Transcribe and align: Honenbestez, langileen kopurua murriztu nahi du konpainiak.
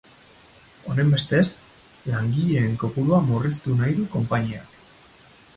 Honenbestez, 0.93 1.43
langileen 2.15 2.75
kopurua 2.85 3.23
murriztu 3.29 3.79
nahi 3.83 3.97
du 4.01 4.11
konpainiak. 4.19 4.85